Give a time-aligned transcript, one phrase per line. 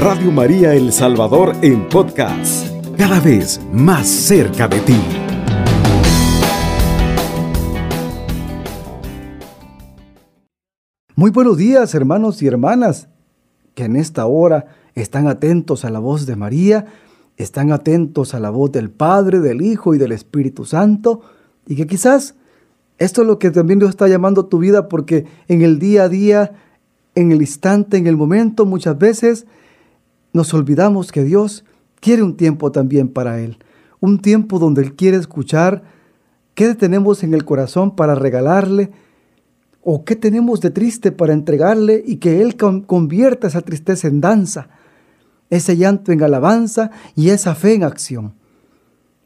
[0.00, 4.96] Radio María El Salvador en podcast, cada vez más cerca de ti.
[11.14, 13.08] Muy buenos días hermanos y hermanas
[13.74, 16.86] que en esta hora están atentos a la voz de María,
[17.36, 21.20] están atentos a la voz del Padre, del Hijo y del Espíritu Santo
[21.66, 22.36] y que quizás
[22.96, 26.04] esto es lo que también Dios está llamando a tu vida porque en el día
[26.04, 26.52] a día,
[27.14, 29.46] en el instante, en el momento, muchas veces
[30.32, 31.64] nos olvidamos que Dios
[32.00, 33.58] quiere un tiempo también para Él.
[34.00, 35.82] Un tiempo donde Él quiere escuchar
[36.54, 38.90] qué tenemos en el corazón para regalarle
[39.82, 44.68] o qué tenemos de triste para entregarle y que Él convierta esa tristeza en danza,
[45.48, 48.34] ese llanto en alabanza y esa fe en acción.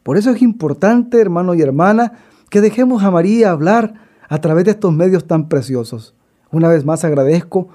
[0.03, 2.13] Por eso es importante, hermano y hermana,
[2.51, 3.95] que dejemos a María hablar
[4.29, 6.15] a través de estos medios tan preciosos.
[6.51, 7.69] Una vez más agradezco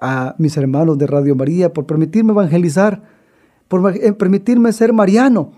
[0.00, 3.02] a mis hermanos de Radio María por permitirme evangelizar,
[3.66, 5.52] por eh, permitirme ser mariano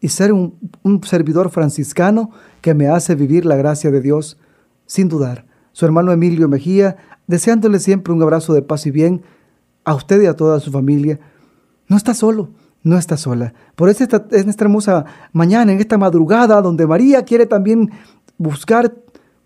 [0.00, 0.58] y ser un,
[1.04, 4.38] servidor franciscano que me hace vivir la gracia de Dios
[4.86, 5.46] sin dudar.
[5.72, 9.22] Su hermano Emilio Mejía, deseándole siempre un abrazo de paz y bien
[9.84, 11.18] a usted y a toda su familia.
[11.88, 12.50] No está solo,
[12.82, 13.52] no está sola.
[13.74, 17.90] Por eso esta, en esta hermosa mañana, en esta madrugada, donde María quiere también
[18.38, 18.94] buscar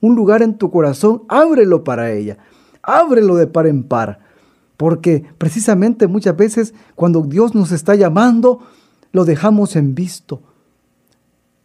[0.01, 2.39] un lugar en tu corazón, ábrelo para ella.
[2.99, 4.21] Ábrelo de par en par.
[4.77, 8.61] Porque precisamente muchas veces cuando Dios nos está llamando,
[9.13, 10.43] lo dejamos en visto.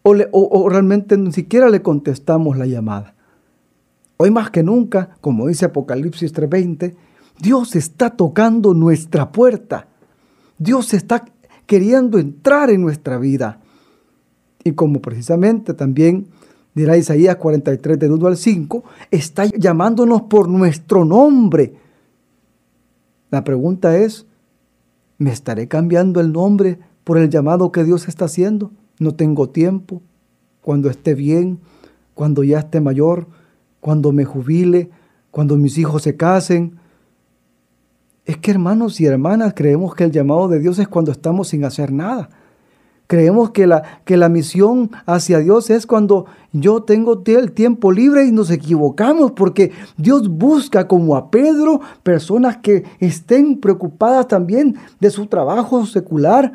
[0.04, 3.16] O, o realmente ni siquiera le contestamos la llamada.
[4.18, 6.96] Hoy más que nunca, como dice Apocalipsis 3:20,
[7.40, 9.88] Dios está tocando nuestra puerta.
[10.58, 11.26] Dios está
[11.66, 13.60] queriendo entrar en nuestra vida.
[14.64, 16.28] Y como precisamente también
[16.76, 21.74] dirá Isaías 43 de 1 al 5, está llamándonos por nuestro nombre.
[23.32, 24.28] La pregunta es,
[25.18, 28.72] ¿me estaré cambiando el nombre por el llamado que Dios está haciendo?
[29.00, 30.02] No tengo tiempo.
[30.62, 31.60] Cuando esté bien,
[32.14, 33.28] cuando ya esté mayor,
[33.80, 34.90] cuando me jubile,
[35.32, 36.80] cuando mis hijos se casen,
[38.26, 41.64] es que hermanos y hermanas creemos que el llamado de Dios es cuando estamos sin
[41.64, 42.30] hacer nada.
[43.08, 48.26] Creemos que la, que la misión hacia Dios es cuando yo tengo el tiempo libre
[48.26, 55.12] y nos equivocamos porque Dios busca como a Pedro personas que estén preocupadas también de
[55.12, 56.54] su trabajo secular,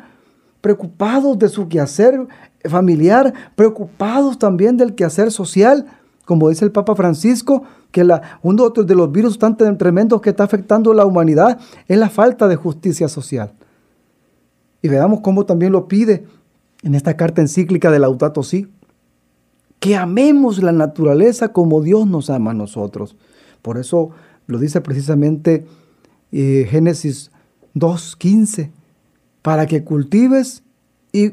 [0.59, 2.27] preocupados de su quehacer
[2.65, 5.85] familiar, preocupados también del quehacer social,
[6.25, 8.07] como dice el Papa Francisco, que
[8.41, 12.47] uno de los virus tan tremendos que está afectando a la humanidad es la falta
[12.47, 13.53] de justicia social.
[14.81, 16.25] Y veamos cómo también lo pide
[16.83, 18.67] en esta carta encíclica de Laudato Si,
[19.79, 23.15] que amemos la naturaleza como Dios nos ama a nosotros.
[23.61, 24.11] Por eso
[24.47, 25.65] lo dice precisamente
[26.31, 27.31] eh, Génesis
[27.75, 28.69] 2.15,
[29.41, 30.63] para que cultives
[31.11, 31.31] y,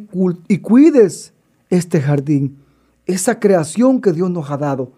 [0.59, 1.33] cuides
[1.69, 2.59] este jardín,
[3.07, 4.93] esa creación que Dios nos ha dado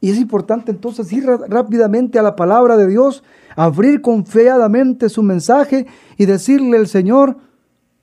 [0.00, 3.24] y es importante entonces ir rápidamente a la palabra de Dios,
[3.56, 5.86] abrir confiadamente su mensaje
[6.18, 7.38] y decirle al Señor,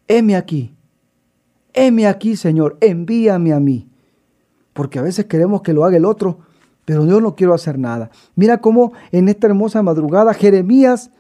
[0.08, 0.73] heme aquí,
[1.74, 3.88] heme aquí Señor, envíame a mí.
[4.74, 6.40] Porque a veces queremos que lo haga el otro,
[6.86, 8.10] pero yo no quiero hacer nada.
[8.36, 11.12] Mira cómo en esta hermosa madrugada Jeremías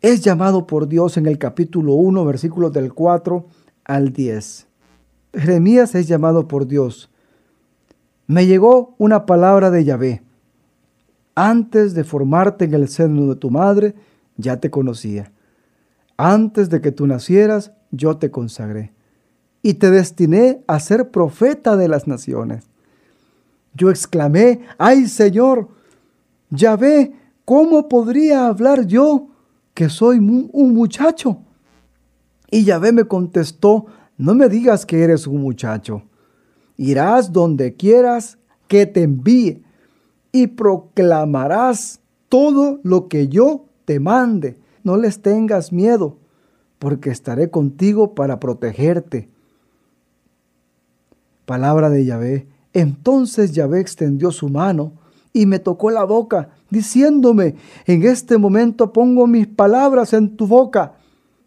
[0.00, 3.46] es llamado por Dios en el capítulo 1, versículos del 4
[3.84, 4.66] al 10.
[5.34, 7.10] Jeremías es llamado por Dios
[8.26, 10.22] me llegó una palabra de Yahvé.
[11.34, 13.94] Antes de formarte en el seno de tu madre,
[14.36, 15.32] ya te conocía.
[16.16, 18.92] Antes de que tú nacieras, yo te consagré.
[19.64, 22.64] Y te destiné a ser profeta de las naciones.
[23.74, 25.68] Yo exclamé, ay Señor,
[26.50, 27.14] Yahvé,
[27.44, 29.30] ¿cómo podría hablar yo
[29.74, 31.38] que soy un muchacho?
[32.48, 33.86] Y Yahvé me contestó,
[34.16, 36.04] no me digas que eres un muchacho
[36.76, 39.62] Irás donde quieras que te envíe
[40.32, 44.58] y proclamarás todo lo que yo te mande.
[44.82, 46.18] No les tengas miedo,
[46.78, 49.28] porque estaré contigo para protegerte.
[51.46, 52.46] Palabra de Yahvé.
[52.72, 54.92] Entonces Yahvé extendió su mano
[55.32, 57.56] y me tocó la boca, diciéndome,
[57.86, 60.94] en este momento pongo mis palabras en tu boca.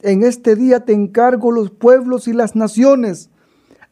[0.02, 3.30] En este día te encargo los pueblos y las naciones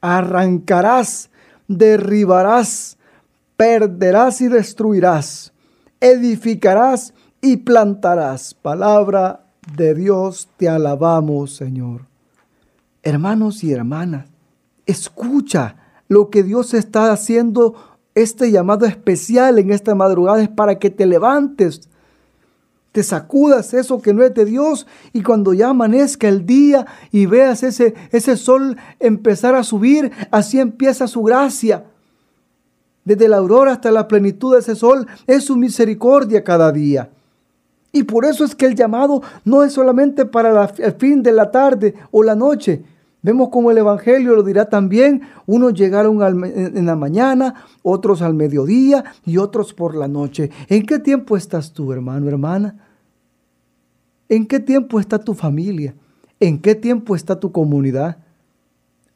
[0.01, 1.29] arrancarás,
[1.67, 2.97] derribarás,
[3.57, 5.53] perderás y destruirás,
[5.99, 8.53] edificarás y plantarás.
[8.53, 12.05] Palabra de Dios, te alabamos, Señor.
[13.01, 14.27] Hermanos y hermanas,
[14.85, 17.75] escucha lo que Dios está haciendo.
[18.13, 21.89] Este llamado especial en esta madrugada es para que te levantes,
[22.95, 27.25] te sacudas eso que no es de Dios y cuando ya amanezca el día y
[27.25, 31.83] veas ese, ese sol empezar a subir, así empieza su gracia.
[33.03, 37.09] Desde la aurora hasta la plenitud de ese sol es su misericordia cada día.
[37.91, 41.51] Y por eso es que el llamado no es solamente para el fin de la
[41.51, 42.81] tarde o la noche,
[43.25, 49.03] Vemos como el Evangelio lo dirá también, unos llegaron en la mañana, otros al mediodía
[49.25, 50.51] y otros por la noche.
[50.69, 52.85] ¿En qué tiempo estás tú, hermano, hermana?
[54.29, 55.95] ¿En qué tiempo está tu familia?
[56.39, 58.17] ¿En qué tiempo está tu comunidad?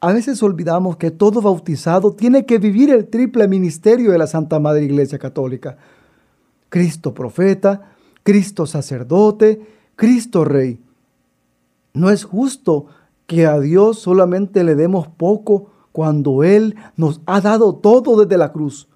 [0.00, 4.58] A veces olvidamos que todo bautizado tiene que vivir el triple ministerio de la Santa
[4.58, 5.78] Madre Iglesia Católica.
[6.68, 7.92] Cristo profeta,
[8.24, 9.64] Cristo sacerdote,
[9.94, 10.80] Cristo rey.
[11.94, 12.86] No es justo
[13.30, 18.50] que a Dios solamente le demos poco cuando Él nos ha dado todo desde la
[18.50, 18.88] cruz.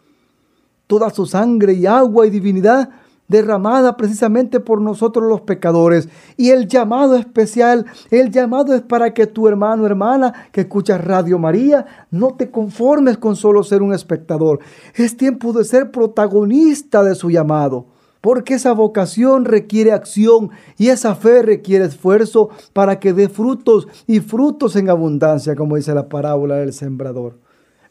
[0.89, 2.91] Toda su sangre y agua y divinidad
[3.29, 6.09] derramada precisamente por nosotros los pecadores.
[6.37, 11.39] Y el llamado especial, el llamado es para que tu hermano, hermana, que escuchas Radio
[11.39, 14.59] María, no te conformes con solo ser un espectador.
[14.97, 17.87] Es tiempo de ser protagonista de su llamado
[18.25, 20.49] porque esa vocación requiere acción
[20.79, 25.93] y esa fe requiere esfuerzo para que dé frutos y frutos en abundancia, como dice
[25.93, 27.37] la parábola del sembrador.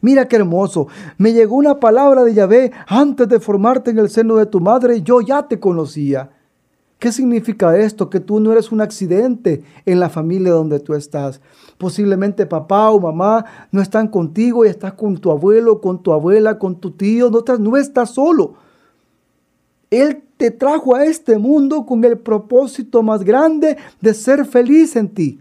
[0.00, 0.88] Mira qué hermoso.
[1.18, 5.02] Me llegó una palabra de Yahvé antes de formarte en el seno de tu madre.
[5.02, 6.30] Yo ya te conocía.
[6.98, 8.10] ¿Qué significa esto?
[8.10, 11.40] Que tú no eres un accidente en la familia donde tú estás.
[11.78, 16.58] Posiblemente papá o mamá no están contigo y estás con tu abuelo, con tu abuela,
[16.58, 17.30] con tu tío.
[17.30, 18.64] No estás, no estás solo.
[20.00, 25.08] Él te trajo a este mundo con el propósito más grande de ser feliz en
[25.08, 25.40] ti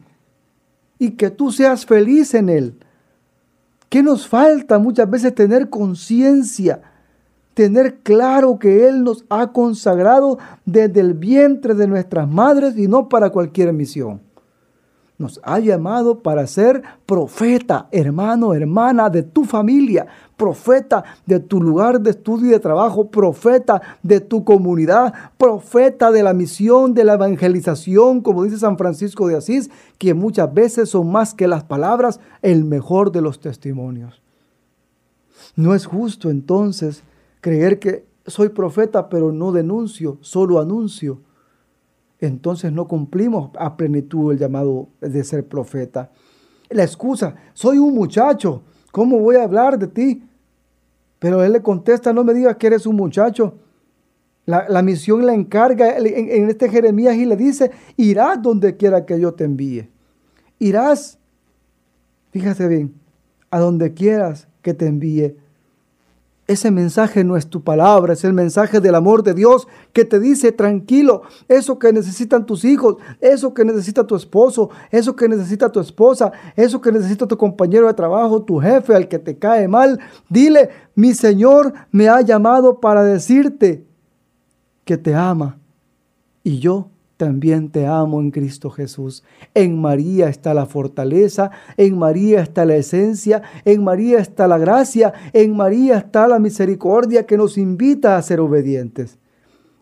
[0.99, 2.75] y que tú seas feliz en Él.
[3.89, 6.81] ¿Qué nos falta muchas veces tener conciencia?
[7.53, 13.09] Tener claro que Él nos ha consagrado desde el vientre de nuestras madres y no
[13.09, 14.32] para cualquier misión
[15.23, 20.05] nos ha llamado para ser profeta, hermano, hermana de tu familia,
[20.35, 26.23] profeta de tu lugar de estudio y de trabajo, profeta de tu comunidad, profeta de
[26.23, 31.09] la misión, de la evangelización, como dice San Francisco de Asís, que muchas veces son
[31.09, 34.21] más que las palabras, el mejor de los testimonios.
[35.55, 37.03] No es justo entonces
[37.39, 41.19] creer que soy profeta, pero no denuncio, solo anuncio
[42.25, 46.11] entonces no cumplimos a plenitud el llamado de ser profeta.
[46.69, 50.23] La excusa, soy un muchacho, ¿cómo voy a hablar de ti?
[51.19, 53.59] Pero él le contesta, no me digas que eres un muchacho.
[54.45, 59.19] La, misión la encarga en, en, este Jeremías y le dice, irás donde quiera que
[59.19, 59.89] yo te envíe.
[60.59, 61.17] Irás,
[62.31, 62.93] fíjate bien,
[63.51, 65.37] a donde quieras que te envíe.
[66.53, 70.19] Ese mensaje no es tu palabra, es el mensaje del amor de Dios que te
[70.19, 75.71] dice tranquilo, eso que necesitan tus hijos, eso que necesita tu esposo, eso que necesita
[75.71, 79.67] tu esposa, eso que necesita tu compañero de trabajo, tu jefe, al que te cae
[79.67, 79.99] mal.
[80.29, 83.83] Dile, mi Señor me ha llamado para decirte
[84.85, 85.57] que te ama
[86.43, 86.91] y yo
[87.23, 89.23] también te amo en Cristo Jesús.
[89.53, 95.13] En María está la fortaleza, en María está la esencia, en María está la gracia,
[95.31, 99.19] en María está la misericordia que nos invita a ser obedientes.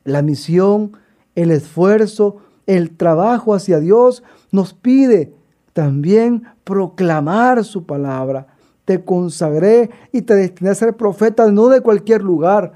[0.04, 0.92] La misión,
[1.34, 2.38] el esfuerzo,
[2.68, 5.34] el trabajo hacia Dios nos pide
[5.74, 8.54] también proclamar su palabra.
[8.86, 12.74] Te consagré y te destiné a ser profeta no de cualquier lugar,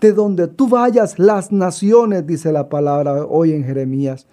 [0.00, 4.26] de donde tú vayas, las naciones, dice la palabra hoy en Jeremías,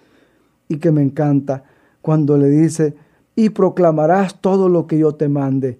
[0.68, 1.64] y que me encanta
[2.02, 2.94] cuando le dice,
[3.36, 5.78] y proclamarás todo lo que yo te mande.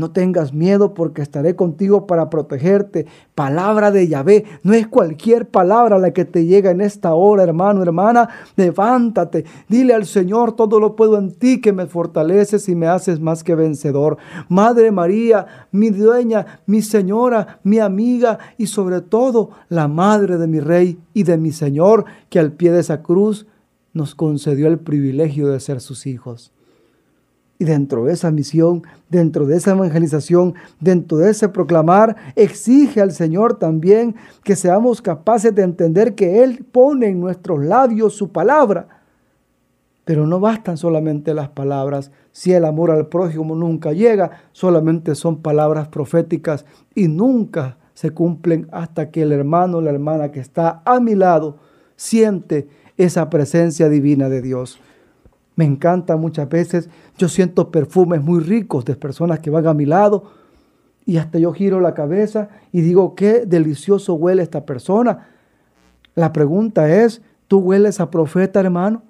[0.00, 3.04] No tengas miedo porque estaré contigo para protegerte.
[3.34, 4.46] Palabra de Yahvé.
[4.62, 8.30] No es cualquier palabra la que te llega en esta hora, hermano, hermana.
[8.56, 9.44] Levántate.
[9.68, 13.44] Dile al Señor, todo lo puedo en ti que me fortaleces y me haces más
[13.44, 14.16] que vencedor.
[14.48, 20.60] Madre María, mi dueña, mi señora, mi amiga y sobre todo la madre de mi
[20.60, 23.46] rey y de mi Señor, que al pie de esa cruz
[23.92, 26.54] nos concedió el privilegio de ser sus hijos.
[27.60, 33.12] Y dentro de esa misión, dentro de esa evangelización, dentro de ese proclamar, exige al
[33.12, 38.88] Señor también que seamos capaces de entender que Él pone en nuestros labios su palabra.
[40.06, 42.10] Pero no bastan solamente las palabras.
[42.32, 46.64] Si el amor al prójimo nunca llega, solamente son palabras proféticas
[46.94, 51.14] y nunca se cumplen hasta que el hermano o la hermana que está a mi
[51.14, 51.58] lado
[51.96, 54.80] siente esa presencia divina de Dios.
[55.60, 56.88] Me encanta muchas veces,
[57.18, 60.24] yo siento perfumes muy ricos de personas que van a mi lado
[61.04, 65.28] y hasta yo giro la cabeza y digo, qué delicioso huele esta persona.
[66.14, 69.02] La pregunta es, Tú hueles a profeta, hermano.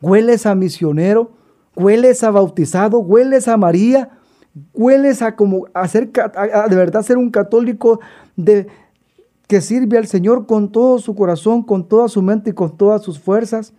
[0.00, 1.32] Hueles a misionero.
[1.76, 2.98] Hueles a bautizado.
[2.98, 4.08] Hueles a María.
[4.72, 8.00] Hueles a como a de verdad ser un católico
[8.36, 8.68] de,
[9.48, 13.02] que sirve al Señor con todo su corazón, con toda su mente y con todas
[13.02, 13.74] sus fuerzas.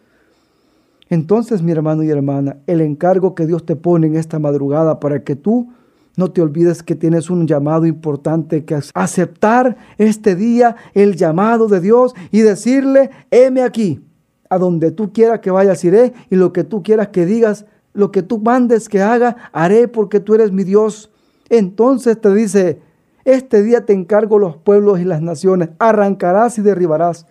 [1.09, 5.23] Entonces, mi hermano y hermana, el encargo que Dios te pone en esta madrugada para
[5.23, 5.69] que tú
[6.17, 11.81] no te olvides que tienes un llamado importante que aceptar este día, el llamado de
[11.81, 14.01] Dios y decirle, heme aquí,
[14.49, 18.11] a donde tú quieras que vayas iré y lo que tú quieras que digas, lo
[18.11, 21.11] que tú mandes que haga, haré porque tú eres mi Dios.
[21.49, 22.79] Entonces te dice,
[23.25, 27.25] este día te encargo los pueblos y las naciones, arrancarás y derribarás,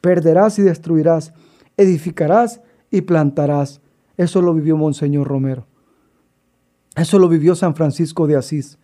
[0.00, 1.32] perderás y destruirás,
[1.76, 2.60] edificarás
[2.92, 3.80] y plantarás.
[4.16, 5.66] Eso lo vivió Monseñor Romero.
[6.94, 8.78] Eso lo vivió San Francisco de Asís.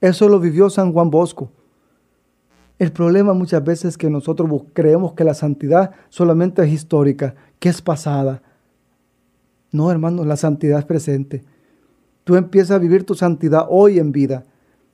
[0.00, 1.52] Eso lo vivió San Juan Bosco.
[2.78, 7.68] El problema muchas veces es que nosotros creemos que la santidad solamente es histórica, que
[7.68, 8.42] es pasada.
[9.70, 11.44] No, hermanos, la santidad es presente.
[12.24, 14.44] Tú empiezas a vivir tu santidad hoy en vida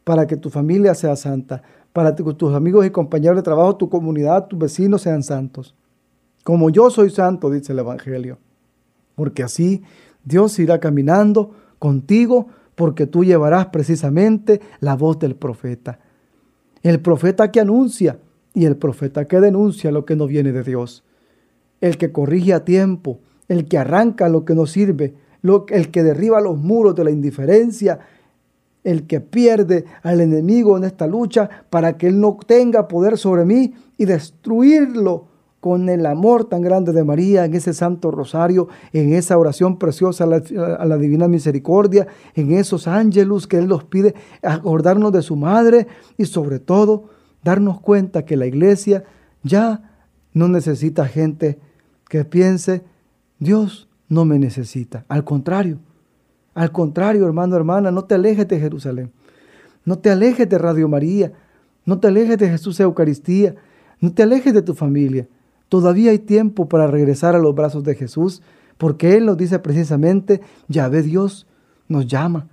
[0.04, 3.88] para que tu familia sea santa, para que tus amigos y compañeros de trabajo, tu
[3.88, 5.74] comunidad, tus vecinos sean santos.
[6.44, 8.38] Como yo soy santo, dice el Evangelio.
[9.14, 9.82] Porque así
[10.24, 15.98] Dios irá caminando contigo porque tú llevarás precisamente la voz del profeta.
[16.82, 18.18] El profeta que anuncia
[18.54, 21.04] y el profeta que denuncia lo que no viene de Dios.
[21.80, 25.14] El que corrige a tiempo, el que arranca lo que no sirve,
[25.68, 28.00] el que derriba los muros de la indiferencia,
[28.82, 33.44] el que pierde al enemigo en esta lucha para que él no tenga poder sobre
[33.44, 35.29] mí y destruirlo
[35.60, 40.24] con el amor tan grande de María en ese santo rosario, en esa oración preciosa
[40.24, 45.86] a la, divina misericordia, en esos ángeles que Él nos pide acordarnos de su madre
[46.16, 47.10] y sobre todo
[47.44, 49.04] darnos cuenta que la iglesia
[49.42, 49.98] ya
[50.32, 51.58] no necesita gente
[52.08, 52.82] que piense,
[53.38, 55.04] Dios no me necesita.
[55.08, 55.78] Al contrario,
[56.54, 59.12] al contrario, hermano, hermana, no te alejes de Jerusalén.
[59.84, 61.32] No te alejes de Radio María.
[61.84, 63.54] No te alejes de Jesús Eucaristía.
[64.00, 65.28] No te alejes de tu familia.
[65.70, 68.42] Todavía hay tiempo para regresar a los brazos de Jesús,
[68.76, 71.46] porque Él nos dice precisamente, ya ve Dios,
[71.86, 72.48] nos llama.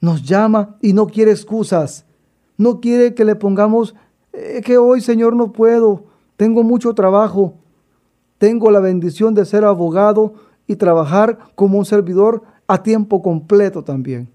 [0.00, 2.06] Nos llama y no quiere excusas.
[2.56, 3.94] No quiere que le pongamos,
[4.32, 6.04] eh, que hoy Señor no puedo,
[6.38, 7.54] tengo mucho trabajo,
[8.38, 10.32] tengo la bendición de ser abogado
[10.66, 14.30] y trabajar como un servidor a tiempo completo también.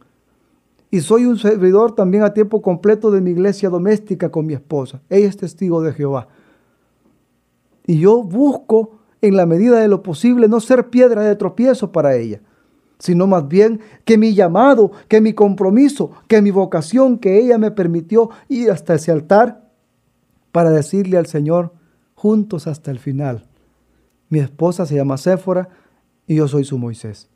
[0.92, 5.02] Y soy un servidor también a tiempo completo de mi iglesia doméstica con mi esposa.
[5.10, 6.28] Ella es testigo de Jehová.
[7.86, 12.16] Y yo busco en la medida de lo posible no ser piedra de tropiezo para
[12.16, 12.42] ella,
[13.00, 17.72] sino más bien que mi llamado, que mi compromiso, que mi vocación que ella me
[17.72, 19.70] permitió ir hasta ese altar
[20.52, 21.74] para decirle al Señor
[22.16, 23.48] juntos hasta el final.
[24.30, 25.70] Mi esposa se llama Séfora
[26.28, 27.30] y yo soy su Moisés.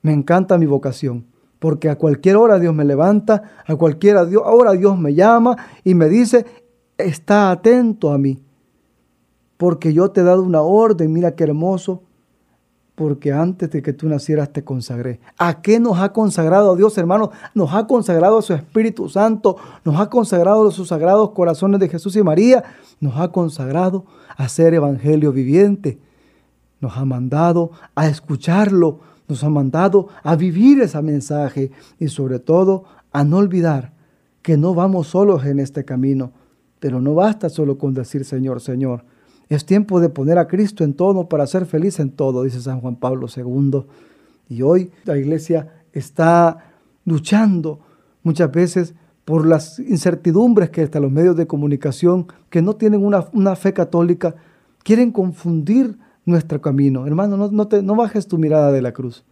[0.00, 1.26] Me encanta mi vocación,
[1.58, 6.08] porque a cualquier hora Dios me levanta, a cualquier hora Dios me llama y me
[6.08, 6.46] dice,
[6.96, 8.38] está atento a mí
[9.58, 12.02] porque yo te he dado una orden, mira qué hermoso,
[12.94, 15.20] porque antes de que tú nacieras te consagré.
[15.36, 17.30] ¿A qué nos ha consagrado Dios, hermano?
[17.54, 21.88] Nos ha consagrado a su Espíritu Santo, nos ha consagrado a sus sagrados corazones de
[21.88, 22.64] Jesús y María,
[23.00, 25.98] nos ha consagrado a ser evangelio viviente,
[26.80, 32.84] nos ha mandado a escucharlo, nos ha mandado a vivir ese mensaje y sobre todo
[33.12, 33.92] a no olvidar
[34.40, 36.30] que no vamos solos en este camino,
[36.78, 39.04] pero no basta solo con decir Señor, Señor
[39.48, 42.80] es tiempo de poner a Cristo en todo para ser feliz en todo, dice San
[42.80, 43.84] Juan Pablo II.
[44.48, 46.72] Y hoy la iglesia está
[47.04, 47.80] luchando
[48.22, 53.56] muchas veces por las incertidumbres que hasta los medios de comunicación que no tienen una,
[53.56, 54.34] fe católica
[54.82, 57.06] quieren confundir nuestro camino.
[57.06, 59.24] Hermano, no, no, te, no bajes tu mirada de la cruz.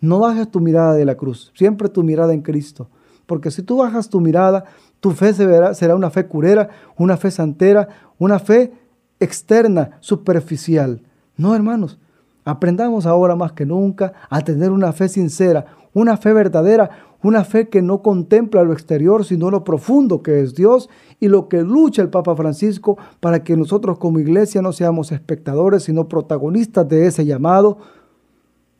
[0.00, 1.52] No bajes tu mirada de la cruz.
[1.54, 2.88] Siempre tu mirada en Cristo.
[3.26, 4.64] Porque si tú bajas tu mirada,
[5.00, 7.88] tu fe será una fe curera, una fe santera,
[8.18, 8.72] una fe
[9.20, 11.02] externa, superficial.
[11.36, 11.98] No, hermanos,
[12.44, 16.90] aprendamos ahora más que nunca a tener una fe sincera, una fe verdadera,
[17.22, 21.48] una fe que no contempla lo exterior, sino lo profundo que es Dios y lo
[21.48, 26.88] que lucha el Papa Francisco para que nosotros como iglesia no seamos espectadores, sino protagonistas
[26.88, 27.78] de ese llamado,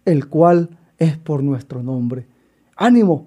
[0.04, 2.26] el cual es por nuestro nombre.
[2.76, 3.26] Ánimo,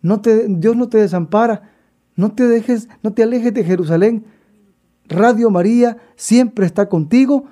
[0.00, 1.70] no te, Dios no te desampara,
[2.14, 4.24] no te dejes, no te alejes de Jerusalén,
[5.08, 7.44] Radio María siempre está contigo.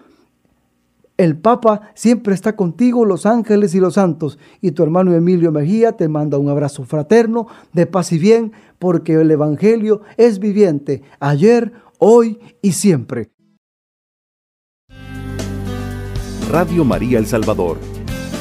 [1.17, 4.39] El Papa siempre está contigo, los ángeles y los santos.
[4.61, 9.15] Y tu hermano Emilio Mejía te manda un abrazo fraterno de paz y bien, porque
[9.15, 13.31] el Evangelio es viviente, ayer, hoy y siempre.
[16.51, 17.79] Radio María El Salvador,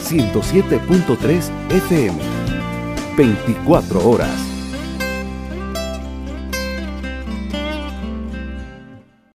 [0.03, 2.17] 107.3 FM,
[3.17, 4.52] 24 horas.